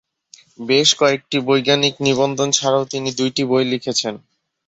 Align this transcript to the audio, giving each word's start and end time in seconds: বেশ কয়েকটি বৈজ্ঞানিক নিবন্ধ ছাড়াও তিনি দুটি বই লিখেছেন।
বেশ 0.59 0.89
কয়েকটি 0.99 1.37
বৈজ্ঞানিক 1.47 1.93
নিবন্ধ 2.05 2.39
ছাড়াও 2.51 2.83
তিনি 2.91 3.09
দুটি 3.19 3.43
বই 3.49 3.63
লিখেছেন। 3.71 4.13